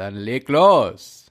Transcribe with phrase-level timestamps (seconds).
[0.00, 1.26] Dann leg los.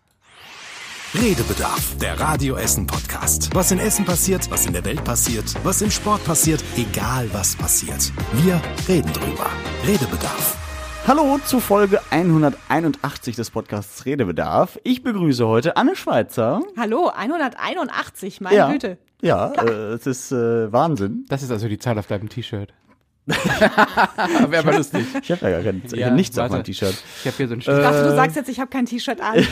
[1.16, 3.50] Redebedarf, der Radio Essen Podcast.
[3.56, 7.56] Was in Essen passiert, was in der Welt passiert, was im Sport passiert, egal was
[7.56, 8.12] passiert.
[8.34, 9.48] Wir reden drüber.
[9.88, 10.56] Redebedarf.
[11.08, 14.78] Hallo zu Folge 181 des Podcasts Redebedarf.
[14.84, 16.62] Ich begrüße heute Anne Schweizer.
[16.78, 19.00] Hallo, 181, meine ja, Güte.
[19.24, 21.26] Ja, äh, es ist äh, Wahnsinn.
[21.28, 22.72] Das ist also die Zahl auf deinem T-Shirt.
[24.50, 25.06] Wäre aber lustig.
[25.22, 26.54] Ich habe ja gar kein, ich Ja, hab nichts auf warte.
[26.56, 26.96] meinem T-Shirt.
[27.22, 27.82] Ich habe hier so ein Ich Stück.
[27.82, 29.36] dachte, du sagst jetzt, ich habe kein T-Shirt an.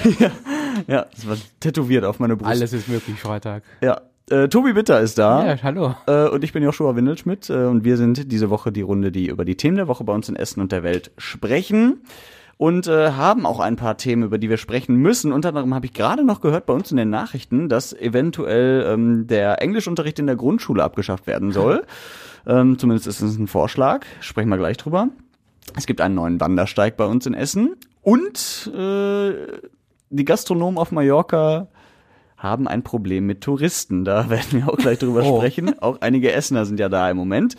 [0.88, 2.52] Ja, das war tätowiert auf meine Brust.
[2.52, 3.64] Alles ist möglich Freitag.
[3.82, 4.02] Ja.
[4.30, 5.44] Äh, Tobi Bitter ist da.
[5.56, 5.96] Ja, hallo.
[6.06, 9.28] Äh, und ich bin Joshua Windelschmidt äh, und wir sind diese Woche die Runde, die
[9.30, 12.02] über die Themen der Woche bei uns in Essen und der Welt sprechen.
[12.58, 15.32] Und äh, haben auch ein paar Themen, über die wir sprechen müssen.
[15.32, 19.26] Unter anderem habe ich gerade noch gehört bei uns in den Nachrichten, dass eventuell ähm,
[19.28, 21.84] der Englischunterricht in der Grundschule abgeschafft werden soll.
[22.48, 24.06] ähm, zumindest ist es ein Vorschlag.
[24.22, 25.10] Sprechen wir gleich drüber.
[25.76, 27.76] Es gibt einen neuen Wandersteig bei uns in Essen.
[28.02, 29.34] Und äh,
[30.10, 31.68] die Gastronomen auf Mallorca
[32.38, 34.06] haben ein Problem mit Touristen.
[34.06, 35.38] Da werden wir auch gleich drüber Oh.
[35.38, 35.78] sprechen.
[35.82, 37.56] Auch einige Essener sind ja da im Moment.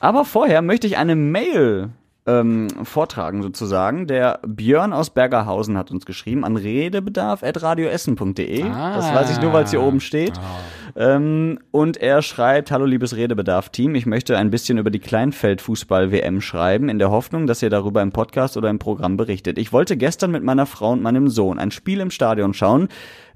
[0.00, 1.90] Aber vorher möchte ich eine Mail
[2.26, 4.06] ähm, vortragen sozusagen.
[4.06, 8.64] Der Björn aus Bergerhausen hat uns geschrieben an redebedarf.radioessen.de.
[8.64, 8.96] Ah.
[8.96, 10.34] Das weiß ich nur, weil es hier oben steht.
[10.94, 16.88] Ähm, und er schreibt, hallo liebes Redebedarf-Team, ich möchte ein bisschen über die Kleinfeldfußball-WM schreiben,
[16.88, 19.58] in der Hoffnung, dass ihr darüber im Podcast oder im Programm berichtet.
[19.58, 22.88] Ich wollte gestern mit meiner Frau und meinem Sohn ein Spiel im Stadion schauen.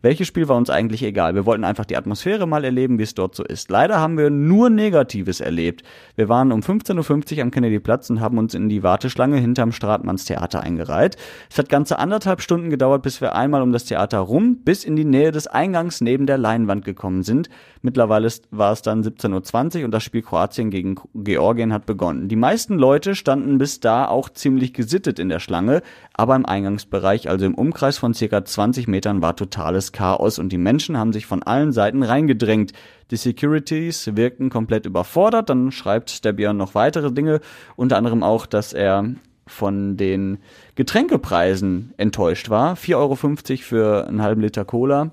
[0.02, 1.34] Welches Spiel war uns eigentlich egal?
[1.34, 3.70] Wir wollten einfach die Atmosphäre mal erleben, wie es dort so ist.
[3.70, 5.82] Leider haben wir nur Negatives erlebt.
[6.14, 10.60] Wir waren um 15.50 Uhr am Kennedy-Platz und haben uns in die Warteschlange hinterm Stratmannstheater
[10.60, 11.16] eingereiht.
[11.50, 14.96] Es hat ganze anderthalb Stunden gedauert, bis wir einmal um das Theater rum bis in
[14.96, 17.48] die Nähe des Eingangs neben der Leinwand gekommen sind.
[17.82, 22.28] Mittlerweile war es dann 17.20 Uhr und das Spiel Kroatien gegen Georgien hat begonnen.
[22.28, 25.82] Die meisten Leute standen bis da auch ziemlich gesittet in der Schlange,
[26.14, 30.58] aber im Eingangsbereich, also im Umkreis von circa 20 Metern, war totales Chaos und die
[30.58, 32.72] Menschen haben sich von allen Seiten reingedrängt.
[33.10, 35.50] Die Securities wirkten komplett überfordert.
[35.50, 37.40] Dann schreibt der Björn noch weitere Dinge,
[37.76, 39.14] unter anderem auch, dass er
[39.46, 40.38] von den
[40.74, 42.74] Getränkepreisen enttäuscht war.
[42.74, 45.10] 4,50 Euro für einen halben Liter Cola.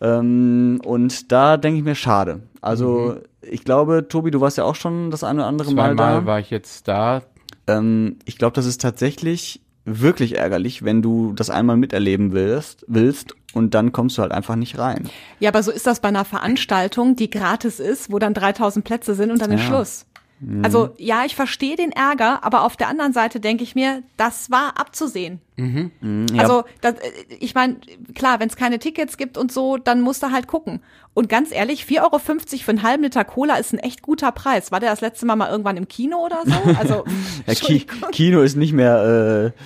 [0.00, 2.42] Ähm, und da denke ich mir, schade.
[2.60, 6.04] Also ich glaube, Tobi, du warst ja auch schon das eine oder andere Mal da.
[6.04, 7.22] Zweimal war ich jetzt da.
[7.66, 13.34] Ähm, ich glaube, das ist tatsächlich wirklich ärgerlich, wenn du das einmal miterleben willst, willst
[13.54, 15.08] und dann kommst du halt einfach nicht rein.
[15.38, 19.14] Ja, aber so ist das bei einer Veranstaltung, die gratis ist, wo dann 3000 Plätze
[19.14, 19.68] sind und dann ist Ja.
[20.38, 20.64] Schluss.
[20.64, 24.50] Also ja, ich verstehe den Ärger, aber auf der anderen Seite denke ich mir, das
[24.50, 25.40] war abzusehen.
[25.56, 26.42] Ja.
[26.42, 27.10] Also das, äh,
[27.40, 27.76] ich meine,
[28.14, 30.82] klar, wenn es keine Tickets gibt und so, dann musst du halt gucken.
[31.14, 34.70] Und ganz ehrlich, 4,50 Euro für einen halben Liter Cola ist ein echt guter Preis.
[34.70, 36.54] War der das letzte Mal mal irgendwann im Kino oder so?
[36.78, 37.04] Also,
[37.46, 37.86] Ja, Ki.
[38.12, 39.60] Kino ist nicht mehr, äh,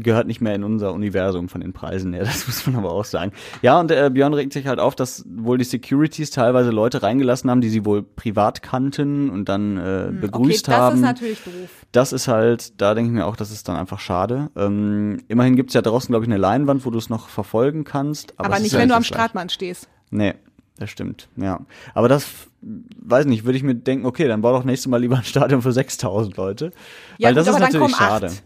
[0.00, 3.04] gehört nicht mehr in unser Universum von den Preisen her, das muss man aber auch
[3.04, 3.32] sagen.
[3.62, 7.50] Ja, und äh, Björn regt sich halt auf, dass wohl die Securities teilweise Leute reingelassen
[7.50, 10.96] haben, die sie wohl privat kannten und dann äh, okay, begrüßt das haben.
[10.96, 11.52] ist natürlich doof.
[11.92, 14.50] Das ist halt, da denke ich mir auch, das ist dann einfach schade.
[14.56, 18.34] Ähm, immerhin gibt's ja draußen, glaube ich, eine Leinwand, wo du es noch verfolgen kannst.
[18.38, 19.06] Aber, Aber, es nicht, ja wenn du am das.
[19.06, 19.88] Stratmann stehst.
[20.10, 20.34] Nee,
[20.78, 21.60] das stimmt, ja.
[21.94, 22.26] Aber das,
[22.60, 25.62] weiß nicht, würde ich mir denken, okay, dann bau doch nächstes Mal lieber ein Stadion
[25.62, 26.72] für 6000 Leute.
[27.18, 28.26] Ja, Weil gut, das aber ist dann natürlich schade.
[28.26, 28.42] acht.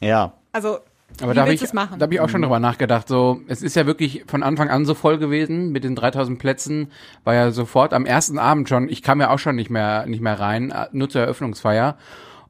[0.00, 0.78] Ja, Also,
[1.20, 1.98] Aber wie da habe willst ich, du es machen?
[1.98, 3.08] da hab ich auch schon drüber nachgedacht.
[3.08, 6.88] So, es ist ja wirklich von Anfang an so voll gewesen mit den 3000 Plätzen.
[7.24, 8.88] War ja sofort am ersten Abend schon.
[8.88, 11.96] Ich kam ja auch schon nicht mehr nicht mehr rein, äh, nur zur Eröffnungsfeier.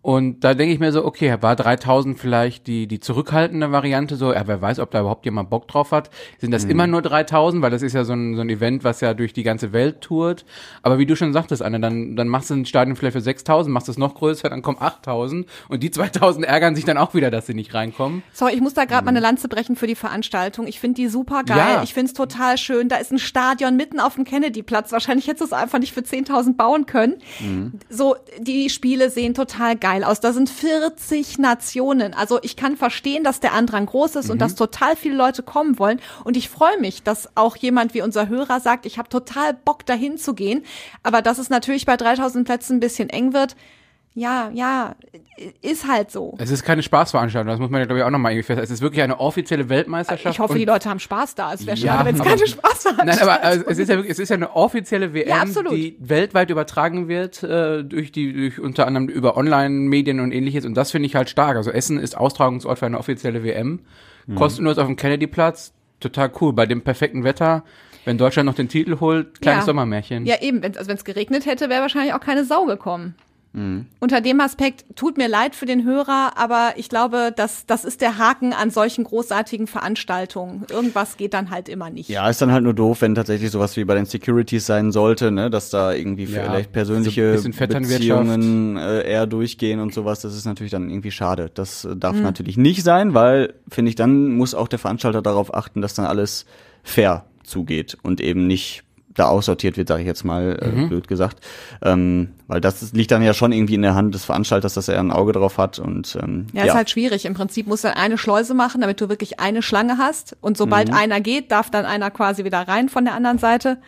[0.03, 4.33] Und da denke ich mir so, okay, war 3000 vielleicht die, die zurückhaltende Variante so,
[4.33, 6.09] ja, wer weiß, ob da überhaupt jemand Bock drauf hat.
[6.39, 9.03] Sind das immer nur 3000, weil das ist ja so ein, so ein Event, was
[9.03, 10.47] ja durch die ganze Welt tourt.
[10.83, 13.73] Aber wie du schon sagtest, Anne, dann, dann machst du ein Stadion vielleicht für 6000,
[13.73, 17.31] machst es noch größer, dann kommen 8000 und die 2000 ärgern sich dann auch wieder,
[17.31, 18.23] dass sie nicht reinkommen.
[18.33, 20.67] Sorry, ich muss da gerade mal eine Lanze brechen für die Veranstaltung.
[20.67, 21.59] Ich finde die super geil.
[21.59, 21.83] Ja.
[21.83, 22.89] Ich finde es total schön.
[22.89, 24.93] Da ist ein Stadion mitten auf dem Kennedy-Platz.
[24.93, 27.19] Wahrscheinlich hättest du es einfach nicht für 10.000 bauen können.
[27.91, 30.21] So, die Spiele sehen total geil aus.
[30.21, 32.15] Da sind 40 Nationen.
[32.15, 35.79] Also ich kann verstehen, dass der Andrang groß ist und dass total viele Leute kommen
[35.79, 36.01] wollen.
[36.25, 39.85] Und ich freue mich, dass auch jemand wie unser Hörer sagt, ich habe total Bock
[39.87, 40.65] dahin zu gehen.
[41.03, 43.57] Aber dass es natürlich bei 3.000 Plätzen ein bisschen eng wird,
[44.15, 44.97] ja, ja,
[45.63, 46.35] ist halt so.
[46.39, 48.65] Es ist keine Spaßveranstaltung, das muss man ja glaube ich auch nochmal irgendwie festhalten.
[48.65, 50.35] Es ist wirklich eine offizielle Weltmeisterschaft.
[50.35, 51.53] Ich hoffe, und- die Leute haben Spaß da.
[51.55, 53.07] Es wäre Ja, schade, wenn es keine Spaß hat.
[53.07, 55.97] Nein, aber also, es ist ja wirklich, es ist ja eine offizielle WM, Ja, die
[56.01, 60.91] weltweit übertragen wird äh, durch die durch unter anderem über Online-Medien und ähnliches und das
[60.91, 61.57] finde ich halt stark.
[61.57, 63.81] Also Essen ist Austragungsort für eine offizielle WM,
[64.27, 64.35] Mhm.
[64.35, 66.53] kostenlos auf dem Kennedy-Platz, total cool.
[66.53, 67.65] Bei dem perfekten Wetter,
[68.05, 69.67] wenn Deutschland noch den Titel holt, kleines Ja.
[69.67, 70.27] Sommermärchen.
[70.27, 70.63] Ja, eben.
[70.63, 73.15] Wenn, also wenn es geregnet hätte, wäre wahrscheinlich auch keine Sau gekommen.
[73.53, 78.01] Unter dem Aspekt tut mir leid für den Hörer, aber ich glaube, das, das ist
[78.01, 80.65] der Haken an solchen großartigen Veranstaltungen.
[80.71, 82.09] Irgendwas geht dann halt immer nicht.
[82.09, 85.33] Ja, ist dann halt nur doof, wenn tatsächlich sowas wie bei den Securities sein sollte,
[85.33, 88.01] ne, dass da irgendwie Ja, vielleicht persönliche so ein bisschen Vetternwirtschaft.
[88.01, 90.21] Beziehungen äh, eher durchgehen und sowas.
[90.21, 91.51] Das ist natürlich dann irgendwie schade.
[91.53, 92.23] Das äh, darf Mhm.
[92.23, 96.07] natürlich nicht sein, weil, finde ich, dann muss auch der Veranstalter darauf achten, dass dann
[96.07, 96.47] alles
[96.85, 98.85] fair zugeht und eben nicht
[99.15, 100.89] da aussortiert wird, sage ich jetzt mal, äh, Mhm.
[100.89, 101.39] blöd gesagt.
[101.83, 104.99] Ähm, weil das liegt dann ja schon irgendwie in der Hand des Veranstalters, dass er
[105.01, 107.25] ein Auge drauf hat und ähm, Ja, ist halt schwierig.
[107.25, 110.37] Im Prinzip musst du dann eine Schleuse machen, damit du wirklich eine Schlange hast.
[110.41, 113.79] Und sobald einer geht, darf dann einer quasi wieder rein von der anderen Seite.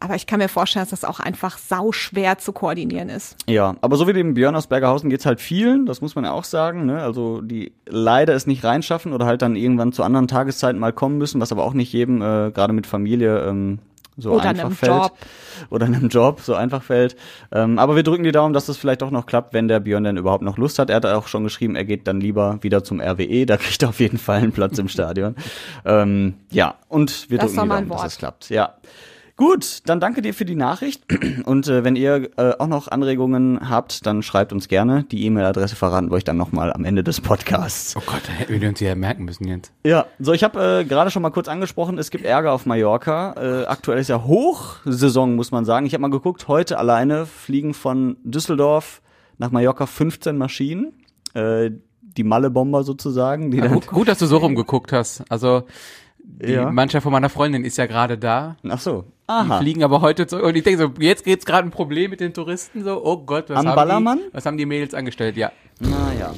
[0.00, 3.36] Aber ich kann mir vorstellen, dass das auch einfach sau schwer zu koordinieren ist.
[3.48, 6.32] Ja, aber so wie dem Björn aus Bergerhausen geht's halt vielen, das muss man ja
[6.32, 7.02] auch sagen, ne?
[7.02, 11.18] Also die leider es nicht reinschaffen oder halt dann irgendwann zu anderen Tageszeiten mal kommen
[11.18, 13.78] müssen, was aber auch nicht jedem, äh, gerade mit Familie, ähm,
[14.20, 14.92] so Oder einfach einem fällt.
[14.92, 15.12] Job.
[15.70, 17.16] Oder einem Job so einfach fällt.
[17.52, 20.04] Ähm, aber wir drücken die Daumen, dass das vielleicht auch noch klappt, wenn der Björn
[20.04, 20.90] denn überhaupt noch Lust hat.
[20.90, 23.90] Er hat auch schon geschrieben, er geht dann lieber wieder zum RWE, da kriegt er
[23.90, 25.34] auf jeden Fall einen Platz im Stadion.
[25.84, 28.50] Ähm, ja, und wir Das drücken die Daumen, dass es klappt.
[28.50, 28.74] Ja.
[29.40, 31.02] Gut, dann danke dir für die Nachricht.
[31.46, 35.04] Und äh, wenn ihr äh, auch noch Anregungen habt, dann schreibt uns gerne.
[35.04, 37.96] Die E-Mail-Adresse verraten wir euch dann nochmal am Ende des Podcasts.
[37.96, 39.72] Oh Gott, da hätten wir uns ja merken müssen jetzt.
[39.82, 43.62] Ja, so ich habe äh, gerade schon mal kurz angesprochen, es gibt Ärger auf Mallorca.
[43.62, 45.86] Äh, aktuell ist ja Hochsaison, muss man sagen.
[45.86, 49.00] Ich habe mal geguckt, heute alleine fliegen von Düsseldorf
[49.38, 50.92] nach Mallorca 15 Maschinen.
[51.32, 51.70] Äh,
[52.02, 53.50] die Malle-Bomber sozusagen.
[53.50, 55.24] Die Ja, gut, dass du so rumgeguckt hast.
[55.30, 55.62] Also
[56.38, 56.70] die Ja.
[56.70, 58.56] Mannschaft von meiner Freundin ist ja gerade da.
[58.68, 59.58] ach so, Die aha.
[59.60, 60.44] fliegen aber heute zurück.
[60.44, 62.82] Und ich denke so, jetzt geht's gerade ein Problem mit den Touristen.
[62.84, 64.18] So, oh Gott, was Am haben Ballermann?
[64.18, 65.36] die, was haben die Mädels angestellt?
[65.36, 65.52] Ja.
[65.80, 66.34] Naja.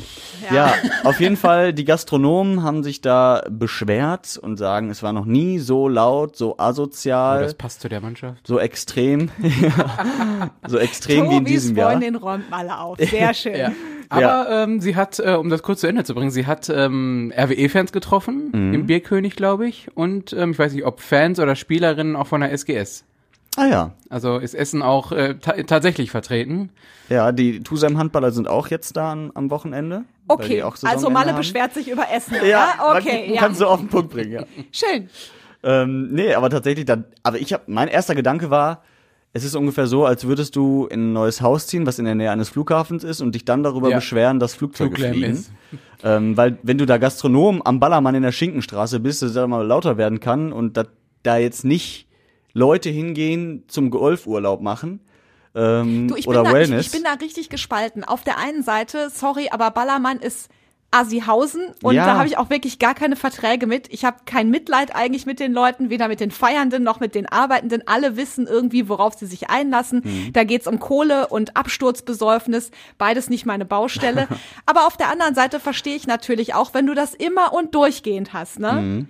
[0.53, 0.73] Ja.
[1.05, 5.59] auf jeden Fall, die Gastronomen haben sich da beschwert und sagen, es war noch nie
[5.59, 8.47] so laut, so Oh, asozial, das passt zu der Mannschaft.
[8.47, 9.31] so extrem.
[10.67, 11.91] so extrem wie in Tobis diesem Jahr.
[11.91, 12.99] Freundin räumt mal auf.
[12.99, 13.57] Sehr schön.
[13.57, 13.73] Ja.
[14.17, 17.33] Aber ähm, sie hat, äh, um das kurz zu Ende zu bringen, sie hat ähm,
[17.37, 18.75] RWE-Fans getroffen, Mhm.
[18.75, 19.89] im Bierkönig, glaube ich.
[19.95, 23.05] Und ähm, ich weiß nicht, ob Fans oder Spielerinnen auch von der SGS.
[23.57, 23.93] Ah ja.
[24.09, 26.71] Also ist Essen auch äh, ta tatsächlich vertreten.
[27.11, 30.05] Ja, die Tusem Handballer sind auch jetzt da am, am Wochenende.
[30.29, 31.37] Okay, auch also Malle haben.
[31.37, 32.35] beschwert sich über Essen.
[32.37, 33.41] Ja, Ja, man- okay, man ja.
[33.41, 34.45] Kannst du auf den Punkt bringen, ja.
[34.71, 35.11] Schön.
[35.63, 38.83] ähm, nee, aber tatsächlich dann, aber ich habe, mein erster Gedanke war,
[39.33, 42.15] es ist ungefähr so, als würdest du in ein neues Haus ziehen, was in der
[42.15, 43.97] Nähe eines Flughafens ist und dich dann darüber Ja.
[43.97, 45.33] beschweren, dass Flugzeuge Fluglärm fliegen.
[45.33, 45.51] ist.
[46.05, 49.67] Ähm, weil wenn du da Gastronom am Ballermann in der Schinkenstraße bist, dass da mal
[49.67, 50.85] lauter werden kann und da,
[51.23, 52.09] da jetzt nicht
[52.53, 55.01] Leute hingehen zum Golfurlaub machen
[55.55, 56.87] ähm, Du, ich oder bin, da, ich, Wellness.
[56.87, 58.05] ich bin da richtig gespalten.
[58.05, 60.49] Auf der einen Seite, sorry, aber Ballermann ist
[60.93, 62.05] Assihausen und Ja.
[62.07, 63.93] da habe ich auch wirklich gar keine Verträge mit.
[63.93, 67.27] Ich habe kein Mitleid eigentlich mit den Leuten, weder mit den Feiernden noch mit den
[67.27, 67.83] Arbeitenden.
[67.87, 70.03] Alle wissen irgendwie, worauf sie sich einlassen.
[70.05, 70.33] Mhm.
[70.35, 72.71] Da geht's um Kohle und Absturzbesäufnis.
[72.99, 74.29] Beides nicht meine Baustelle.
[74.67, 78.33] aber auf der anderen Seite verstehe ich natürlich auch, wenn du das immer und durchgehend
[78.35, 78.73] hast, ne?
[78.73, 79.09] Mhm.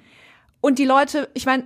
[0.60, 1.64] Und die Leute, ich meine,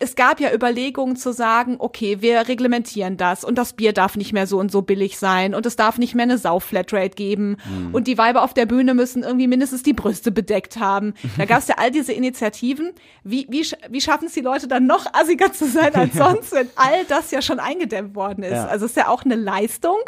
[0.00, 4.32] es gab ja Überlegungen zu sagen, okay, wir reglementieren das und das Bier darf nicht
[4.32, 7.56] mehr so und so billig sein und es darf nicht mehr eine Sau-Flatrate geben
[7.92, 11.14] und die Weiber auf der Bühne müssen irgendwie mindestens die Brüste bedeckt haben.
[11.38, 12.90] Da gab es ja all diese Initiativen.
[13.22, 16.68] Wie, wie, wie schaffen es die Leute dann noch assiger zu sein als sonst, wenn
[16.74, 18.50] all das ja schon eingedämmt worden ist?
[18.52, 18.66] Ja.
[18.66, 19.98] Also es ist ja auch eine Leistung,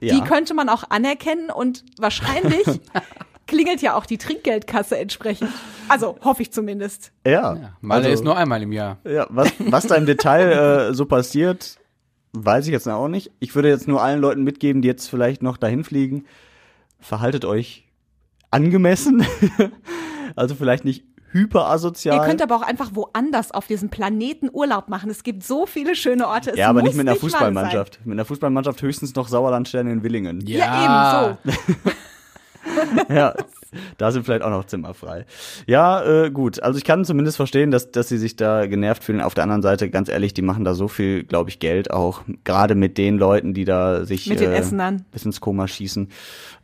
[0.00, 0.24] die Ja.
[0.24, 2.66] könnte man auch anerkennen und wahrscheinlich
[3.52, 5.50] klingelt ja auch die Trinkgeldkasse entsprechend.
[5.88, 7.12] Also hoffe ich zumindest.
[7.26, 8.98] ja, Malle also- ist nur einmal im Jahr.
[9.04, 11.76] Ja, was, was da im Detail äh, so passiert,
[12.32, 13.30] weiß ich jetzt auch nicht.
[13.40, 16.24] Ich würde jetzt nur allen Leuten mitgeben, die jetzt vielleicht noch dahin fliegen,
[16.98, 17.86] verhaltet euch
[18.50, 19.26] angemessen.
[20.34, 22.16] also vielleicht nicht hyperasozial.
[22.16, 25.10] Ihr könnt aber auch einfach woanders auf diesem Planeten Urlaub machen.
[25.10, 26.52] Es gibt so viele schöne Orte.
[26.52, 28.00] Es ja, aber muss nicht mit einer Fußballmannschaft.
[28.04, 30.40] Mit einer Fußballmannschaft höchstens noch Sauerlandsterne in Willingen.
[30.40, 30.48] Sein.
[30.48, 31.90] Ja, eben so.
[33.08, 33.34] Ja,
[33.98, 35.24] da sind vielleicht auch noch Zimmer frei.
[35.66, 36.62] Ja, äh, gut.
[36.62, 39.20] Also ich kann zumindest verstehen, dass, dass sie sich da genervt fühlen.
[39.20, 42.20] Auf der anderen Seite, ganz ehrlich, die machen da so viel, glaube ich, Geld auch.
[42.44, 45.04] Gerade mit den Leuten, die da sich Mit den äh, Essenern.
[45.10, 46.08] bis ins Koma schießen.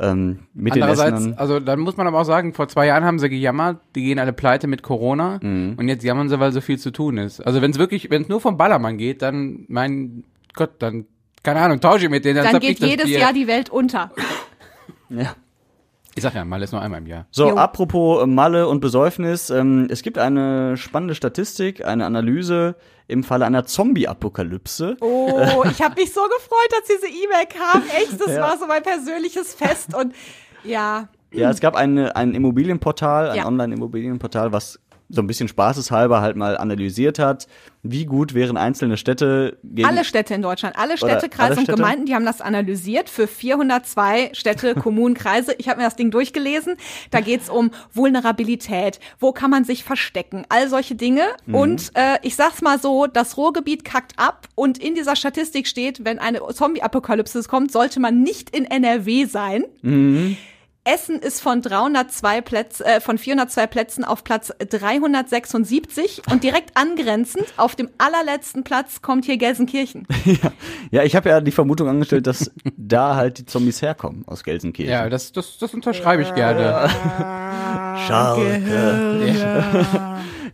[0.00, 1.38] Ähm, mit den Andererseits, Essenern.
[1.38, 4.18] also dann muss man aber auch sagen, vor zwei Jahren haben sie gejammert, die gehen
[4.18, 5.74] alle pleite mit Corona Mhm.
[5.78, 7.40] und jetzt jammern sie, weil so viel zu tun ist.
[7.40, 10.24] Also wenn es wirklich, wenn es nur vom Ballermann geht, dann, mein
[10.54, 11.06] Gott, dann,
[11.42, 13.18] keine Ahnung, tausche ich mit denen, dann, Dann geht jedes Bier.
[13.20, 14.10] Jahr die Welt unter.
[15.08, 15.34] Ja.
[16.18, 17.26] Ich sag ja, mal ist nur einmal im Jahr.
[17.30, 17.56] So, Jo.
[17.56, 19.50] apropos äh, Malle und Besäufnis.
[19.50, 24.96] Ähm, es gibt eine spannende Statistik, eine Analyse im Falle einer Zombie-Apokalypse.
[25.00, 27.82] Oh, ich habe mich so gefreut, dass diese E-Mail kam.
[27.96, 28.42] Echt, das Ja.
[28.42, 29.94] war so mein persönliches Fest.
[29.94, 30.14] Und
[30.64, 33.46] ja, Ja, es gab eine, ein Immobilienportal, ein Ja.
[33.46, 34.78] Online-Immobilienportal, was
[35.08, 37.46] so ein bisschen spaßeshalber halt mal analysiert hat,
[37.82, 41.62] wie gut wären einzelne Städte gegen Alle Städte in Deutschland, alle Städte, alle Kreise und
[41.62, 41.76] Städte?
[41.76, 45.54] Gemeinden, die haben das analysiert für 402 Städte, Kommunen, Kreise.
[45.58, 46.76] Ich habe mir das Ding durchgelesen.
[47.10, 51.22] Da geht's um Vulnerabilität, wo kann man sich verstecken, all solche Dinge.
[51.46, 51.54] Mhm.
[51.54, 56.04] Und äh, ich sag's mal so, das Ruhrgebiet kackt ab und in dieser Statistik steht,
[56.04, 59.64] wenn eine Zombie-Apokalypse kommt, sollte man nicht in NRW sein.
[59.82, 60.36] Mhm.
[60.88, 67.44] Essen ist von 302 Plätz, äh, von 402 Plätzen auf Platz 376 und direkt angrenzend
[67.58, 70.06] auf dem allerletzten Platz kommt hier Gelsenkirchen.
[70.90, 74.90] Ja, ich habe ja die Vermutung angestellt, dass da halt die Zombies herkommen aus Gelsenkirchen.
[74.90, 76.88] Ja, das, das, das unterschreibe ich gerne.
[78.06, 78.62] Schalke.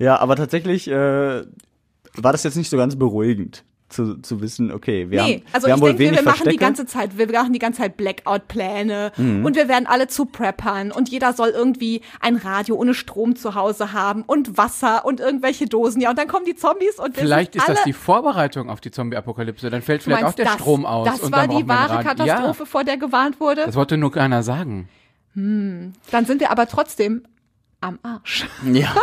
[0.00, 1.43] Ja, aber tatsächlich äh,
[2.17, 5.67] war das jetzt nicht so ganz beruhigend zu, zu wissen, okay, wir Nee, haben, also
[5.69, 9.12] wir ich denke, wenig wir machen die ganze Zeit, wir machen die ganze Zeit Blackout-Pläne
[9.17, 9.45] Mhm.
[9.45, 13.55] und wir werden alle zu Preppern und jeder soll irgendwie ein Radio ohne Strom zu
[13.55, 16.00] Hause haben und Wasser und irgendwelche Dosen.
[16.00, 18.69] Ja, und dann kommen die Zombies und wir Vielleicht sind ist alle das die Vorbereitung
[18.71, 19.71] auf die Zombie-Apokalypse.
[19.71, 21.07] Dann fällt vielleicht auch meinst, der das, Strom aus.
[21.07, 22.03] Das und war dann die wahre.
[22.03, 23.62] Katastrophe, Ja, vor der gewarnt wurde.
[23.67, 24.88] das wollte nur keiner sagen.
[25.37, 25.93] Dann
[26.26, 27.23] sind wir aber trotzdem
[27.85, 28.47] am Arsch.
[28.73, 28.95] Ja.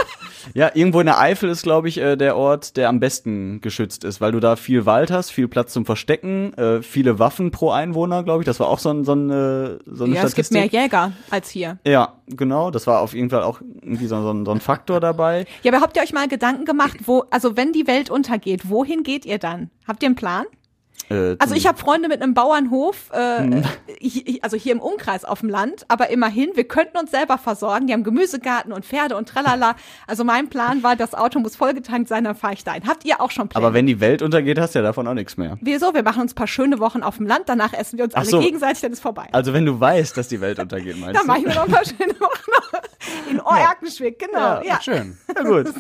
[0.55, 4.03] ja, irgendwo in der Eifel ist, glaube ich, äh, der Ort, der am besten geschützt
[4.03, 7.69] ist, weil du da viel Wald hast, viel Platz zum Verstecken, äh, viele Waffen pro
[7.69, 8.45] Einwohner, glaube ich.
[8.45, 10.73] Das war auch so, ein, so, ein, äh, so eine Ja, es gibt Statistik.
[10.73, 11.77] mehr Jäger als hier.
[11.85, 12.71] Ja, genau.
[12.71, 15.45] Das war auf jeden Fall auch irgendwie so, so, ein, so ein Faktor dabei.
[15.61, 19.03] Ja, aber habt ihr euch mal Gedanken gemacht, wo, also wenn die Welt untergeht, wohin
[19.03, 19.69] geht ihr dann?
[19.87, 20.45] Habt ihr einen Plan?
[21.09, 23.61] Äh, Also ich habe Freunde mit einem Bauernhof, äh,
[23.99, 27.87] ich, also hier im Umkreis auf dem Land, aber immerhin, wir könnten uns selber versorgen.
[27.87, 29.75] Die haben Gemüsegarten und Pferde und tralala.
[30.07, 32.87] Also mein Plan war, das Auto muss vollgetankt sein, dann fahre ich dahin.
[32.87, 33.65] Habt ihr auch schon Pläne?
[33.65, 35.57] aber wenn die Welt untergeht, hast du ja davon auch nichts mehr.
[35.61, 35.93] Wieso?
[35.93, 38.21] Wir machen uns ein paar schöne Wochen auf dem Land, danach essen wir uns Ach
[38.21, 38.39] alle so.
[38.39, 39.27] gegenseitig, dann ist vorbei.
[39.31, 41.27] Also wenn du weißt, dass die Welt untergeht, meinst Dann du?
[41.27, 42.41] mache ich mir noch ein paar schöne Wochen
[43.29, 44.61] in Erkenschwick, genau.
[44.63, 44.81] Ja.
[44.81, 45.17] Schön.
[45.35, 45.67] Ja, gut.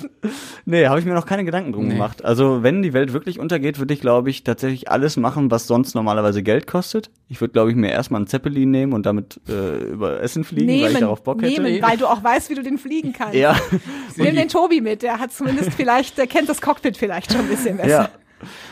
[0.65, 1.93] Nee, habe ich mir noch keine Gedanken drum Nee.
[1.95, 2.23] gemacht.
[2.23, 5.95] Also, wenn die Welt wirklich untergeht, würde ich, glaube ich, tatsächlich alles machen, was sonst
[5.95, 7.09] normalerweise Geld kostet.
[7.29, 10.67] Ich würde, glaube ich, mir erstmal einen Zeppelin nehmen und damit äh, über Essen fliegen,
[10.67, 11.61] weil ich Nehmen, darauf Bock hätte.
[11.61, 13.35] nehmen, weil du auch weißt, wie du den fliegen kannst.
[13.35, 13.55] Ja,
[14.15, 17.47] Nimm den Tobi mit, der hat zumindest vielleicht, der kennt das Cockpit vielleicht schon ein
[17.47, 17.89] bisschen besser.
[17.89, 18.09] ja.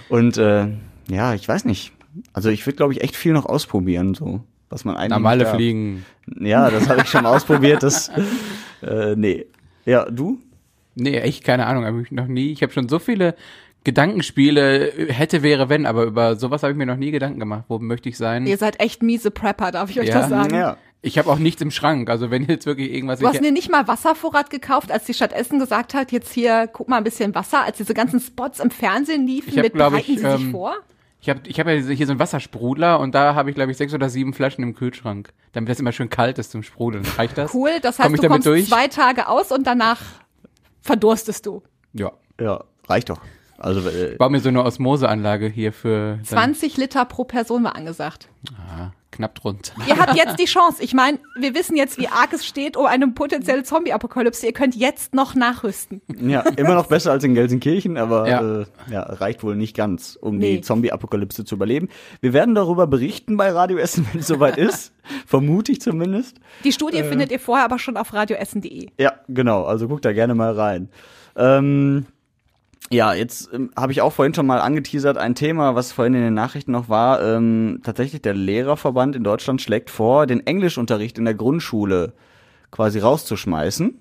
[0.10, 0.68] Und äh,
[1.10, 1.92] ja, ich weiß nicht.
[2.34, 5.20] Also ich würde, glaube ich, echt viel noch ausprobieren, so was man eigentlich.
[5.20, 5.56] Nicht darf.
[5.56, 6.06] fliegen.
[6.40, 7.84] Ja, das habe ich schon mal ausprobiert.
[7.84, 8.10] Das,
[8.82, 9.46] äh, nee.
[9.86, 10.40] Ja, du?
[10.96, 12.52] Nee, echt keine Ahnung, habe ich noch nie.
[12.52, 13.36] Ich habe schon so viele
[13.84, 17.66] Gedankenspiele, äh, hätte, wäre, wenn, aber über sowas habe ich mir noch nie Gedanken gemacht.
[17.68, 18.46] Wo möchte ich sein?
[18.46, 20.20] Ihr seid echt miese Prepper, darf ich euch Ja.
[20.20, 20.54] das sagen?
[20.56, 20.78] Ja.
[21.02, 22.10] Ich habe auch nichts im Schrank.
[22.10, 23.20] Also wenn jetzt wirklich irgendwas...
[23.20, 26.68] Du hast dir nicht mal Wasservorrat gekauft, als die Stadt Essen gesagt hat, jetzt hier,
[26.72, 29.74] guck mal ein bisschen Wasser, als diese ganzen Spots im Fernsehen liefen, Ich hab, mit
[29.74, 30.76] bereiten ich, sie sich ähm, vor?
[31.22, 33.78] ich habe ich hab ja hier so einen Wassersprudler und da habe ich, glaube ich,
[33.78, 35.32] sechs oder sieben Flaschen im Kühlschrank.
[35.54, 37.06] Damit das immer schön kalt ist zum Sprudeln.
[37.18, 37.54] Reicht das?
[37.54, 38.68] Cool, das Komm heißt, ich du damit kommst durch?
[38.68, 40.02] zwei Tage aus und danach
[40.82, 41.64] verdurstest du.
[41.94, 42.12] Ja.
[42.42, 43.22] Ja, reicht doch.
[43.60, 47.64] Also äh, Ich baue mir so eine Osmoseanlage hier für dann, 20 Liter pro Person
[47.64, 48.30] war angesagt.
[48.56, 49.74] ah, knapp drunter.
[49.88, 50.82] Ihr habt jetzt die Chance.
[50.82, 54.46] Ich meine, wir wissen jetzt, wie arg es steht um eine potenzielle Zombie-Apokalypse.
[54.46, 56.02] Ihr könnt jetzt noch nachrüsten.
[56.22, 58.62] Ja, immer noch besser als in Gelsenkirchen, aber Ja.
[58.62, 60.58] Äh, ja, reicht wohl nicht ganz, um Nee.
[60.58, 61.90] die Zombie-Apokalypse zu überleben.
[62.22, 64.94] Wir werden darüber berichten bei Radio Essen, wenn es soweit ist.
[65.26, 66.38] Vermute ich zumindest.
[66.64, 68.90] Die Studie findet ihr vorher aber schon auf radioessen.de.
[69.00, 69.66] Ja, genau.
[69.66, 70.90] Also guckt da gerne mal rein.
[71.36, 72.06] Ähm,
[72.92, 76.22] ja, jetzt ähm, habe ich auch vorhin schon mal angeteasert, ein Thema, was vorhin in
[76.22, 77.22] den Nachrichten noch war.
[77.22, 82.14] Ähm, tatsächlich der Lehrerverband in Deutschland schlägt vor, den Englischunterricht in der Grundschule
[82.72, 83.94] quasi rauszuschmeißen.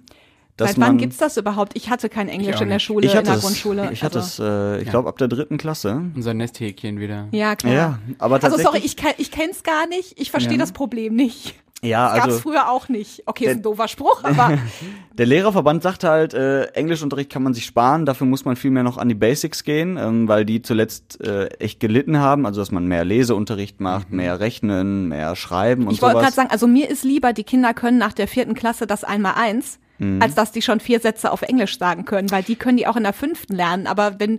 [0.56, 1.73] dass Seit wann man- gibt's das überhaupt?
[1.76, 2.78] Ich hatte kein Englisch in der.
[2.80, 3.90] Schule, in der es, Grundschule.
[3.92, 6.02] Ich hatte also, es, äh, ich glaube, ab der dritten Klasse.
[6.16, 7.28] Unser Nesthäkchen wieder.
[7.30, 7.73] Ja, klar.
[7.73, 8.64] Ja, aber also tatsächlich.
[8.66, 10.18] sorry, ich, kenn- ich kenn's gar nicht.
[10.20, 10.58] Ich verstehe Ja.
[10.58, 11.54] das Problem nicht.
[11.82, 13.23] Ja, Das gab's also früher auch nicht.
[13.26, 14.58] Okay, ist ein Der- doofer Spruch, aber
[15.16, 18.82] der Lehrerverband sagt halt, äh, Englischunterricht kann man sich sparen, dafür muss man viel mehr
[18.82, 22.70] noch an die Basics gehen, ähm, weil die zuletzt äh, echt gelitten haben, also dass
[22.73, 26.88] man mehr Leseunterricht macht, mehr Rechnen, mehr Schreiben und ich wollte gerade sagen, also mir
[26.90, 30.23] ist lieber, die Kinder können nach der vierten Klasse das einmal eins, Mhm.
[30.23, 32.94] als dass die schon vier Sätze auf Englisch sagen können, weil die können die auch
[32.94, 33.88] in der fünften lernen.
[33.88, 34.38] Aber wenn,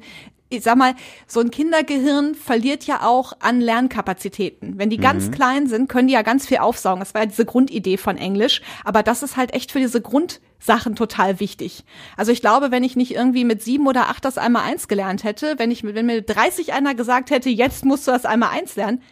[0.50, 0.96] ich sag mal,
[1.27, 4.79] so ein Kindergehirn verliert ja auch an Lernkapazitäten.
[4.79, 5.01] Wenn die Mhm.
[5.03, 7.00] ganz klein sind, können die ja ganz viel aufsaugen.
[7.00, 8.62] Das war ja diese Grundidee von Englisch.
[8.84, 11.84] Aber das ist halt echt für diese Grundsachen total wichtig.
[12.18, 15.24] Also ich glaube, wenn ich nicht irgendwie mit sieben oder acht das einmal eins gelernt
[15.24, 18.75] hätte, wenn ich, wenn mir 30 einer gesagt hätte, jetzt musst du das einmal eins
[18.75, 19.03] lernen,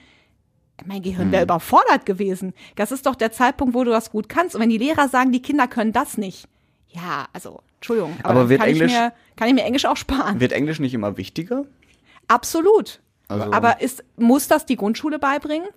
[0.86, 2.54] mein Gehirn wäre überfordert gewesen.
[2.76, 4.56] Das ist doch der Zeitpunkt, wo du das gut kannst.
[4.56, 6.48] Und wenn die Lehrer sagen, die Kinder können das nicht,
[6.90, 9.98] ja, also, Entschuldigung, aber, Aber wird kann, Englisch- ich mir, kann ich mir Englisch auch
[9.98, 10.40] sparen.
[10.40, 11.66] Wird Englisch nicht immer wichtiger?
[12.28, 13.00] Absolut.
[13.28, 15.68] Also- aber ist, muss das die Grundschule beibringen?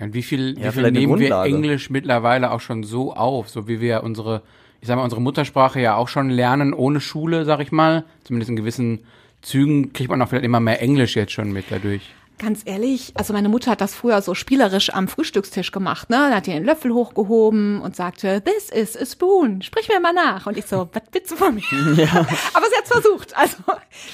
[0.00, 1.42] Und wie viel, Ja, wie viel nehmen wir.
[1.44, 4.42] Englisch mittlerweile auch schon so auf, so wie wir unsere
[4.80, 8.04] ich sag mal, unsere Muttersprache ja auch schon lernen ohne Schule, sag ich mal.
[8.24, 9.06] Zumindest in gewissen
[9.40, 12.02] Zügen kriegt man auch vielleicht immer mehr Englisch jetzt schon mit dadurch.
[12.38, 16.16] Ganz ehrlich, also meine Mutter hat das früher so spielerisch am Frühstückstisch gemacht, ne?
[16.30, 20.12] Da hat die den Löffel hochgehoben und sagte, this is a spoon, sprich mir mal
[20.12, 20.46] nach.
[20.46, 21.62] Und ich so, was willst du von mir?
[21.96, 22.10] Ja.
[22.54, 23.36] Aber sie hat's versucht.
[23.36, 23.56] Also,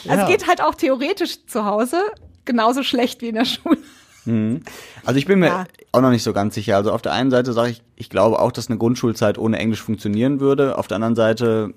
[0.05, 0.23] Ja.
[0.23, 2.03] es geht halt auch theoretisch zu Hause
[2.45, 3.79] genauso schlecht wie in der Schule.
[5.07, 5.65] Also ich bin mir Ja.
[5.93, 6.77] auch noch nicht so ganz sicher.
[6.77, 9.81] Also auf der einen Seite sage ich, ich glaube auch, dass eine Grundschulzeit ohne Englisch
[9.83, 10.77] funktionieren würde.
[10.79, 11.73] Auf der anderen Seite,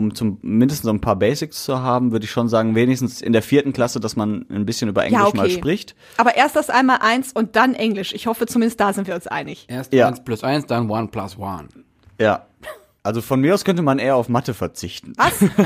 [0.00, 3.32] um zum mindestens so ein paar Basics zu haben, würde ich schon sagen, wenigstens in
[3.32, 5.36] der vierten Klasse, dass man ein bisschen über Englisch Ja, okay.
[5.36, 5.94] mal spricht.
[6.16, 8.12] Aber erst das einmal eins und dann Englisch.
[8.14, 9.66] Ich hoffe, zumindest da sind wir uns einig.
[9.68, 10.08] Erst Ja.
[10.08, 11.68] eins plus eins, dann one plus one.
[12.18, 12.46] Ja.
[13.02, 15.14] Also von mir aus könnte man eher auf Mathe verzichten.
[15.16, 15.40] Was?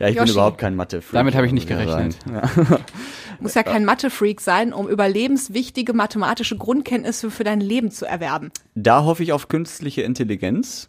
[0.00, 0.24] Ja, ich Yoshi.
[0.26, 2.16] bin überhaupt kein mathe Damit habe ich nicht gerechnet.
[3.40, 8.50] Muss ja kein Mathe-Freak sein, um überlebenswichtige mathematische Grundkenntnisse für dein Leben zu erwerben.
[8.74, 10.88] Da hoffe ich auf künstliche Intelligenz,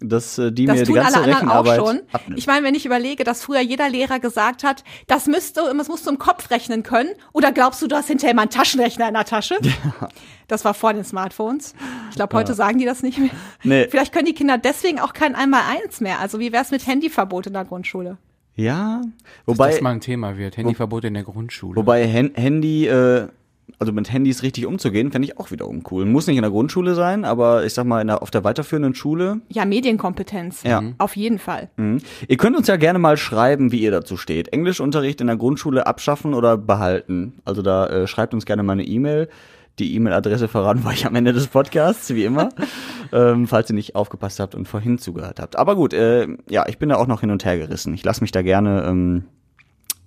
[0.00, 2.02] dass äh, die Das mir die tun ganze alle anderen auch Rechenarbeit schon.
[2.12, 2.38] abnimmt.
[2.38, 6.06] Ich meine, wenn ich überlege, dass früher jeder Lehrer gesagt hat, das müsste, das musst
[6.06, 7.10] du im Kopf rechnen können.
[7.32, 9.56] Oder glaubst du, du hast hinterher mal einen Taschenrechner in der Tasche?
[10.48, 11.74] Das war vor den Smartphones.
[12.10, 13.30] Ich glaube, heute sagen die das nicht mehr.
[13.62, 13.86] Nee.
[13.88, 16.18] Vielleicht können die Kinder deswegen auch kein Einmal-Eins mehr.
[16.20, 18.18] Also wie wär's mit Handyverbot in der Grundschule?
[18.56, 19.00] ja,
[19.46, 20.56] Dass wobei das mal ein Thema wird.
[20.56, 21.76] Handyverbot in der Grundschule.
[21.76, 23.28] Wobei Hen Handy, äh,
[23.78, 26.04] also mit Handys richtig umzugehen, fände ich auch wiederum cool.
[26.04, 28.94] Muss nicht in der Grundschule sein, aber ich sag mal, in der, auf der weiterführenden
[28.94, 29.40] Schule.
[29.48, 30.62] Ja, Medienkompetenz.
[30.62, 30.82] Ja.
[30.98, 31.70] Auf jeden Fall.
[31.76, 31.98] Mhm.
[32.28, 34.48] Ihr könnt uns ja gerne mal schreiben, wie ihr dazu steht.
[34.52, 37.34] Englischunterricht in der Grundschule abschaffen oder behalten.
[37.44, 39.28] Also da äh, schreibt uns gerne mal eine E-Mail.
[39.78, 42.50] Die E-Mail-Adresse verraten wir euch am Ende des Podcasts, wie immer.
[43.12, 45.56] ähm, falls ihr nicht aufgepasst habt und vorhin zugehört habt.
[45.56, 47.94] Aber gut, äh, ja, ich bin da auch noch hin und her gerissen.
[47.94, 49.24] Ich lasse mich da gerne ähm,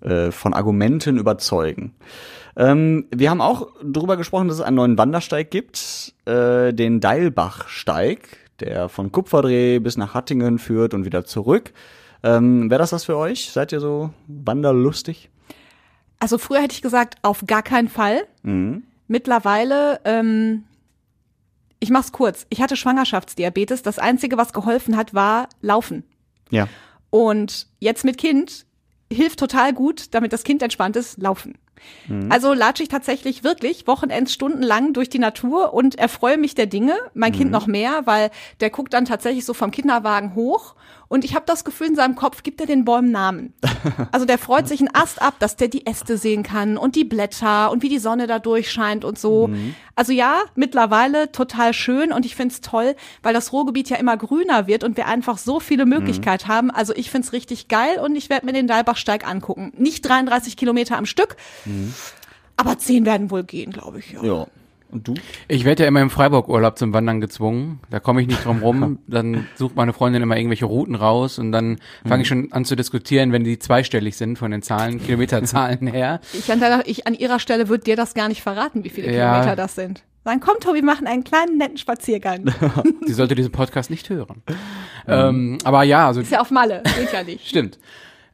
[0.03, 1.95] äh, von Argumenten überzeugen.
[2.55, 8.19] Ähm, wir haben auch darüber gesprochen, dass es einen neuen Wandersteig gibt, äh, den Deilbachsteig,
[8.60, 11.74] der von Kupferdreh bis nach Hattingen führt und wieder zurück.
[12.22, 13.51] Ähm, Wäre das was für euch?
[13.51, 15.29] Seid ihr so wanderlustig?
[16.19, 18.27] Also früher hätte ich gesagt, auf gar keinen Fall.
[19.07, 20.63] Mittlerweile, ähm,
[21.79, 22.45] ich mach's kurz.
[22.50, 23.81] Ich hatte Schwangerschaftsdiabetes.
[23.81, 26.03] Das Einzige, was geholfen hat, war Laufen.
[26.50, 26.69] Ja.
[27.10, 28.65] Und jetzt mit Kind
[29.12, 31.57] hilft total gut, damit das Kind entspannt ist, Laufen.
[32.29, 36.96] Also latsche ich tatsächlich wirklich Wochenends stundenlang durch die Natur und erfreue mich der Dinge.
[37.14, 40.75] Mein Kind noch mehr, weil der guckt dann tatsächlich so vom Kinderwagen hoch
[41.14, 43.53] und ich habe das Gefühl, in seinem Kopf gibt er den Bäumen Namen.
[44.12, 47.03] Also der freut sich einen Ast ab, dass der die Äste sehen kann und die
[47.03, 49.50] Blätter und wie die Sonne da durchscheint und so.
[49.96, 54.68] Also ja, mittlerweile total schön und ich find's toll, weil das Ruhrgebiet ja immer grüner
[54.68, 56.72] wird und wir einfach so viele Möglichkeiten haben.
[56.72, 59.74] Also ich find's richtig geil und ich werde mir den Dalbachsteig angucken.
[59.77, 61.36] Nicht 33 Kilometer am Stück,
[62.57, 64.11] aber 10 werden wohl gehen, glaube ich.
[64.11, 64.23] Ja.
[64.23, 64.47] Ja.
[64.91, 65.15] Und du?
[65.47, 67.79] Ich werde ja immer im Freiburg-Urlaub zum Wandern gezwungen.
[67.89, 68.99] Da komme ich nicht drum rum.
[69.07, 72.75] Dann sucht meine Freundin immer irgendwelche Routen raus und dann fange ich schon an zu
[72.75, 76.19] diskutieren, wenn die zweistellig sind von den Zahlen, Kilometerzahlen her.
[76.33, 79.11] Ich, an, deiner, ich an ihrer Stelle würde dir das gar nicht verraten, wie viele
[79.11, 79.31] Ja.
[79.31, 80.03] Kilometer das sind.
[80.25, 82.45] Sagen, komm Tobi, wir machen einen kleinen netten Spaziergang.
[83.07, 84.43] Sie sollte diesen Podcast nicht hören.
[85.07, 87.47] Ähm, aber ja, also Ist ja auf Malle, geht ja nicht.
[87.47, 87.79] stimmt.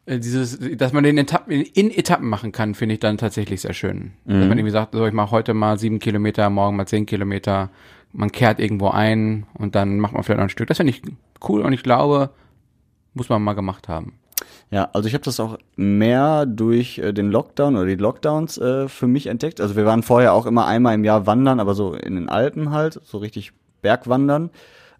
[0.09, 3.73] Äh, Dieses, dass man den Etappen, in Etappen machen kann, finde ich dann tatsächlich sehr
[3.73, 4.11] schön.
[4.25, 7.69] Dass man irgendwie sagt, so, ich mache heute mal sieben Kilometer, morgen mal zehn Kilometer.
[8.11, 10.67] Man kehrt irgendwo ein und dann macht man vielleicht noch ein Stück.
[10.67, 11.01] Das finde ich
[11.47, 12.31] cool und ich glaube,
[13.13, 14.13] muss man mal gemacht haben.
[14.71, 18.87] Ja, also ich habe das auch mehr durch äh, den Lockdown oder die Lockdowns äh,
[18.87, 19.61] für mich entdeckt.
[19.61, 22.71] Also wir waren vorher auch immer einmal im Jahr wandern, aber so in den Alpen
[22.71, 24.49] halt, so richtig Bergwandern.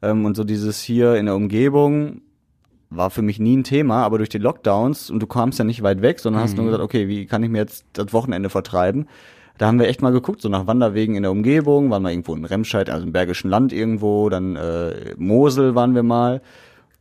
[0.02, 2.22] Ähm, und so dieses hier in der Umgebung
[2.90, 5.84] war für mich nie ein Thema, aber durch die Lockdowns und du kamst ja nicht
[5.84, 9.08] weit weg, sondern hast nur gesagt, okay, wie kann ich mir jetzt das Wochenende vertreiben?
[9.60, 12.34] Da haben wir echt mal geguckt, so nach Wanderwegen in der Umgebung, waren wir irgendwo
[12.34, 16.42] in Remscheid, also im Bergischen Land irgendwo, dann äh, Mosel waren wir mal.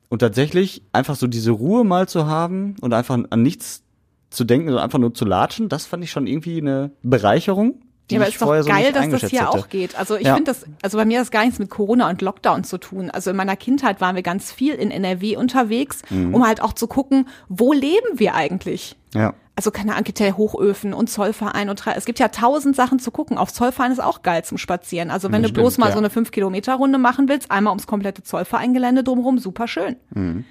[0.08, 3.84] Und tatsächlich einfach so diese Ruhe mal zu haben und einfach an nichts
[4.30, 7.80] zu denken, sondern einfach nur zu latschen, das fand ich schon irgendwie eine Bereicherung.
[8.10, 9.50] Die Ja, aber ich ist doch vorher so geil, nicht dass das hier hätte.
[9.50, 9.96] auch geht.
[9.98, 10.34] Also ich Ja.
[10.34, 13.10] finde das, also bei mir hat das gar nichts mit Corona und Lockdown zu tun.
[13.10, 16.34] Also in meiner Kindheit waren wir ganz viel in NRW unterwegs, Mhm.
[16.34, 18.96] um halt auch zu gucken, wo leben wir eigentlich?
[19.14, 19.34] Ja.
[19.56, 23.36] Also keine Ahnung, Hochöfen und Zollverein und es gibt ja tausend Sachen zu gucken.
[23.36, 25.10] Auf Zollverein ist auch geil zum Spazieren.
[25.10, 25.92] Also wenn du stimmt, bloß mal ja.
[25.92, 29.96] so eine 5-Kilometer-Runde machen willst, einmal ums komplette Zollvereingelände drumherum, super schön.
[30.10, 30.44] Mhm.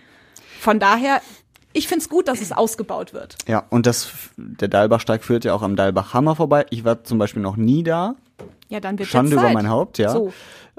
[0.59, 1.21] Von daher,
[1.77, 3.37] ich find's gut, dass es ausgebaut wird.
[3.47, 6.65] Ja, und das, der Dalbachsteig führt ja auch am Dalbachhammer vorbei.
[6.69, 8.15] Ich war zum Beispiel noch nie da.
[8.69, 10.09] Ja, dann wird Schande über mein Haupt, ja.
[10.11, 10.33] So.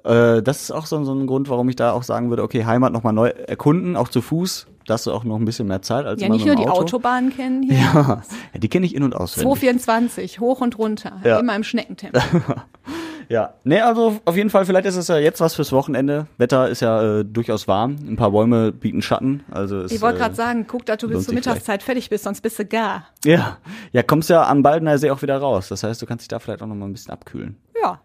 [0.04, 2.64] Äh, das ist auch so, so ein Grund, warum ich da auch sagen würde, okay,
[2.64, 4.66] Heimat nochmal neu erkunden, auch zu Fuß.
[4.87, 6.68] Da hast du auch noch ein bisschen mehr Zeit als Ja, nicht nur dem die
[6.68, 6.80] Auto.
[6.82, 7.76] Autobahnen kennen hier.
[7.76, 8.22] Ja,
[8.54, 9.44] ja, die kenne ich in- und auswendig.
[9.61, 11.38] 224, hoch und runter, Ja.
[11.38, 12.18] immer im Schneckentempo.
[13.29, 16.27] Ja, nee, also auf jeden Fall, vielleicht ist es ja jetzt was fürs Wochenende.
[16.38, 17.97] Wetter ist ja äh, durchaus warm.
[18.07, 19.45] Ein paar Bäume bieten Schatten.
[19.51, 22.25] Also es, Ich wollte äh, gerade sagen, guck, dass du bis zur Mittagszeit fertig bist,
[22.25, 23.07] sonst bist du gar.
[23.25, 23.59] Ja,
[23.93, 25.69] ja, kommst ja am Baldener See auch wieder raus.
[25.69, 27.57] Das heißt, du kannst dich da vielleicht auch noch mal ein bisschen abkühlen.
[27.83, 28.01] Ja,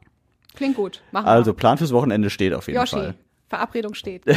[0.55, 1.01] klingt gut.
[1.11, 2.73] Machen Also Plan fürs Wochenende steht auf wir.
[2.73, 3.15] jeden Yoshi, Fall.
[3.47, 4.23] Verabredung steht.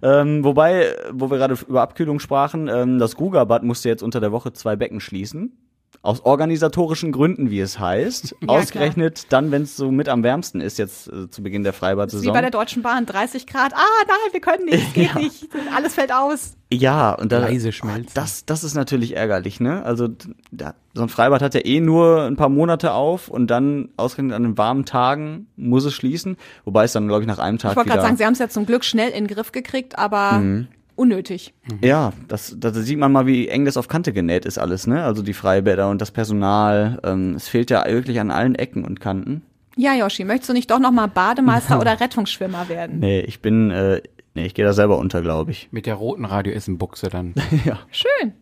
[0.00, 4.30] Ähm, wobei, wo wir gerade über Abkühlung sprachen, ähm, das Grugerbad musste jetzt unter der
[4.30, 5.58] Woche zwei Becken schließen.
[6.00, 8.36] Aus organisatorischen Gründen, wie es heißt.
[8.42, 11.72] Ja, Ausgerechnet dann, wenn es so mit am wärmsten ist, jetzt äh, zu Beginn der
[11.72, 12.32] Wie Freibad-Saison.
[12.32, 13.74] bei der Deutschen Bahn, 30 Grad.
[13.74, 15.48] Ah, nein, wir können nicht, es geht nicht.
[15.74, 16.54] Alles fällt aus.
[16.72, 18.12] Ja, und da, Leise schmelzen.
[18.14, 19.82] Das, das ist natürlich ärgerlich, ne?
[19.84, 20.08] Also
[20.50, 24.34] da, so ein Freibad hat ja eh nur ein paar Monate auf und dann ausgerechnet
[24.36, 26.36] an den warmen Tagen muss es schließen.
[26.64, 28.38] Wobei es dann, glaube ich, nach einem Tag Ich wollte gerade sagen, sie haben es
[28.38, 30.68] ja zum Glück schnell in den Griff gekriegt, aber Mhm.
[30.98, 31.54] Unnötig.
[31.82, 35.04] ja, das, da sieht man mal, wie eng das auf Kante genäht ist alles, ne?
[35.04, 37.00] Also die Freibäder und das Personal.
[37.04, 39.42] Ähm, es fehlt ja wirklich an allen Ecken und Kanten.
[39.76, 42.98] Ja, Yoshi, möchtest du nicht doch noch mal Bademeister oder Rettungsschwimmer werden?
[42.98, 44.02] Nee, ich bin, äh,
[44.34, 45.68] nee, ich gehe da selber unter, glaube ich.
[45.70, 47.34] Mit der roten Radioessen-Buchse dann.
[47.64, 47.78] ja.
[47.90, 48.32] Schön.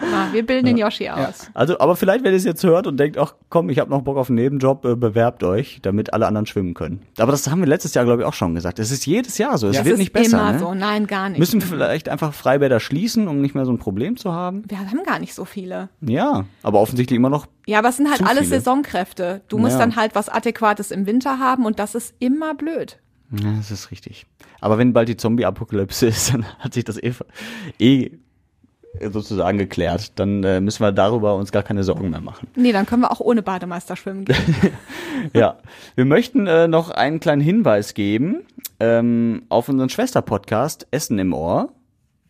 [0.00, 1.50] Mal, wir bilden den Yoshi aus.
[1.54, 4.02] Also, aber vielleicht, wenn ihr es jetzt hört und denkt, ach komm, ich habe noch
[4.02, 7.02] Bock auf einen Nebenjob, äh, bewerbt euch, damit alle anderen schwimmen können.
[7.18, 8.78] Aber das haben wir letztes Jahr, glaube ich, auch schon gesagt.
[8.78, 9.68] Es ist jedes Jahr so.
[9.68, 9.84] Es Ja.
[9.84, 10.38] wird nicht besser.
[10.38, 10.58] immer ne?
[10.58, 10.74] so.
[10.74, 11.38] Nein, gar nicht.
[11.38, 14.62] Müssen wir vielleicht einfach Freibäder schließen, um nicht mehr so ein Problem zu haben?
[14.68, 15.88] wir haben gar nicht so viele.
[16.00, 17.46] Ja, aber offensichtlich immer noch.
[17.66, 18.60] Ja, aber es sind halt alles viele.
[18.60, 19.42] Saisonkräfte.
[19.48, 19.78] Du musst Ja.
[19.80, 22.98] dann halt was Adäquates im Winter haben und das ist immer blöd.
[23.32, 24.26] Ja, das ist richtig.
[24.60, 27.12] Aber wenn bald die Zombie-Apokalypse ist, dann hat sich das eh,
[27.78, 28.10] eh
[29.10, 30.12] sozusagen geklärt.
[30.18, 32.48] Dann äh, müssen wir darüber uns gar keine Sorgen mehr machen.
[32.56, 34.36] Nee, dann können wir auch ohne Bademeister schwimmen gehen.
[35.34, 35.58] Ja,
[35.96, 38.42] wir möchten äh, noch einen kleinen Hinweis geben
[38.80, 41.68] ähm, auf unseren Schwester-Podcast Essen im Ohr.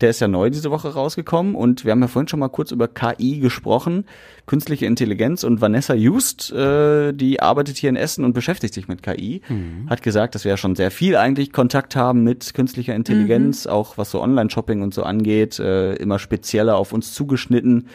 [0.01, 2.71] Der ist ja neu diese Woche rausgekommen und wir haben ja vorhin schon mal kurz
[2.71, 4.07] über KI gesprochen,
[4.47, 9.03] künstliche Intelligenz und Vanessa Just, äh, die arbeitet hier in Essen und beschäftigt sich mit
[9.03, 9.43] KI,
[9.89, 13.99] hat gesagt, dass wir ja schon sehr viel eigentlich Kontakt haben mit künstlicher Intelligenz, auch
[13.99, 17.89] was so Online-Shopping und so angeht, äh, immer spezieller auf uns zugeschnitten.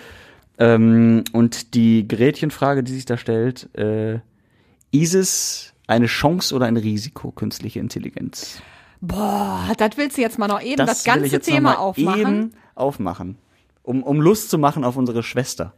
[0.58, 4.20] Ähm, und die Gretchenfrage, die sich da stellt, äh,
[4.92, 8.62] ist es eine Chance oder ein Risiko, künstliche Intelligenz?
[9.02, 11.78] Boah, das willst du jetzt mal noch eben das, will ganze ich jetzt Thema noch
[11.78, 12.20] mal aufmachen.
[12.20, 13.38] Eben aufmachen.
[13.84, 15.74] Um, um Lust zu machen auf unsere Schwester.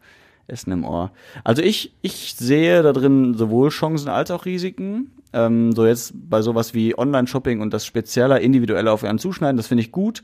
[0.48, 1.12] Essen im Ohr.
[1.44, 5.12] Also ich, ich sehe da drin sowohl Chancen als auch Risiken.
[5.34, 9.68] Ähm, so jetzt bei sowas wie Online-Shopping und das spezieller, individueller auf einen zuschneiden, das
[9.68, 10.24] finde ich gut,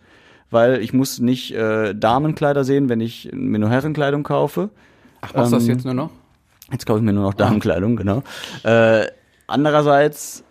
[0.50, 4.70] weil ich muss nicht äh, Damenkleider sehen, wenn ich mir nur Herrenkleidung kaufe.
[5.20, 6.10] Ach, machst du das Ähm, jetzt nur noch?
[6.72, 8.24] Jetzt kaufe ich mir nur noch Damenkleidung, genau.
[8.64, 9.08] Äh,
[9.48, 10.46] andererseits,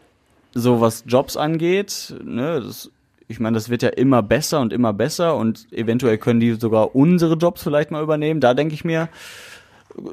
[0.54, 2.90] so was Jobs angeht, ne, das,
[3.28, 6.94] ich meine, das wird ja immer besser und immer besser und eventuell können die sogar
[6.94, 8.40] unsere Jobs vielleicht mal übernehmen.
[8.40, 9.08] Da denke ich mir,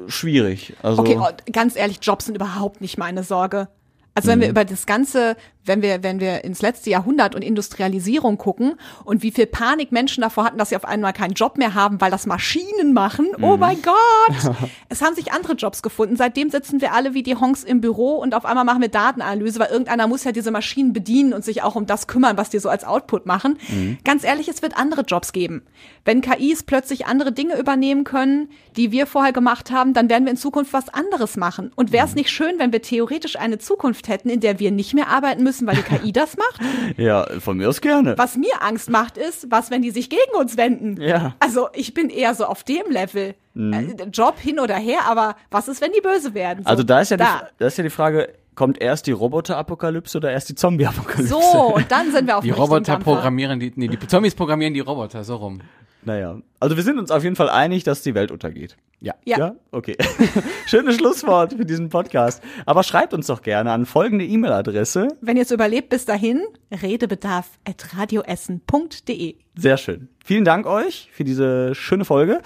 [0.08, 0.74] schwierig.
[0.82, 3.68] Also, Okay, oh, ganz ehrlich, Jobs sind überhaupt nicht meine Sorge.
[4.14, 4.52] Also wenn wir Mhm.
[4.52, 9.30] über das Ganze, wenn wir, wenn wir ins letzte Jahrhundert und Industrialisierung gucken und wie
[9.30, 12.26] viel Panik Menschen davor hatten, dass sie auf einmal keinen Job mehr haben, weil das
[12.26, 13.28] Maschinen machen.
[13.40, 13.60] Oh Mhm.
[13.60, 14.54] mein Gott!
[14.88, 16.16] es haben sich andere Jobs gefunden.
[16.16, 19.60] Seitdem sitzen wir alle wie die Honks im Büro und auf einmal machen wir Datenanalyse,
[19.60, 22.58] weil irgendeiner muss ja diese Maschinen bedienen und sich auch um das kümmern, was die
[22.58, 23.58] so als Output machen.
[23.68, 23.98] Mhm.
[24.04, 25.62] Ganz ehrlich, es wird andere Jobs geben.
[26.04, 30.30] Wenn KIs plötzlich andere Dinge übernehmen können, die wir vorher gemacht haben, dann werden wir
[30.30, 31.70] in Zukunft was anderes machen.
[31.76, 34.94] Und wäre es nicht schön, wenn wir theoretisch eine Zukunft hätten, in der wir nicht
[34.94, 36.60] mehr arbeiten müssen, weil die KI das macht?
[36.96, 38.16] ja, von mir aus gerne.
[38.16, 41.00] Was mir Angst macht, ist, was, wenn die sich gegen uns wenden?
[41.00, 41.34] Ja.
[41.40, 43.34] Also ich bin eher so auf dem Level.
[43.56, 46.62] Äh, Job hin oder her, aber was ist, wenn die böse werden?
[46.64, 47.24] So, Also da ist ja, da.
[47.40, 51.28] Die, da ist ja die Frage, kommt erst die Roboter-Apokalypse oder erst die Zombie-Apokalypse?
[51.28, 53.14] So, und dann sind wir auf Die Roboter Dampfer.
[53.14, 55.60] programmieren die, nee, die Zombies programmieren die Roboter, so rum.
[56.02, 58.76] Naja, also wir sind uns auf jeden Fall einig, dass die Welt untergeht.
[59.00, 59.14] Ja.
[59.24, 59.54] Ja.
[59.70, 59.96] Okay.
[60.66, 62.42] Schönes Schlusswort für diesen Podcast.
[62.64, 65.08] Aber schreibt uns doch gerne an folgende E-Mail-Adresse.
[65.20, 69.34] Wenn ihr es überlebt bis dahin, redebedarf.radioessen.de.
[69.56, 70.08] Sehr schön.
[70.24, 72.40] Vielen Dank euch für diese schöne Folge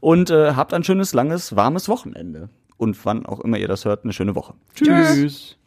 [0.00, 2.48] und äh, habt ein schönes, langes, warmes Wochenende.
[2.78, 4.54] Und wann auch immer ihr das hört, eine schöne Woche.
[4.74, 5.14] Tschüss.
[5.14, 5.58] Tschüss.